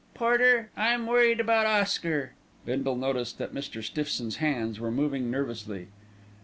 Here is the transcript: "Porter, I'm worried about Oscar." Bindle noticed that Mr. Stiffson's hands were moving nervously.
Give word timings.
"Porter, 0.15 0.71
I'm 0.75 1.05
worried 1.05 1.39
about 1.39 1.67
Oscar." 1.67 2.33
Bindle 2.65 2.95
noticed 2.95 3.37
that 3.37 3.53
Mr. 3.53 3.83
Stiffson's 3.83 4.37
hands 4.37 4.79
were 4.79 4.89
moving 4.89 5.29
nervously. 5.29 5.89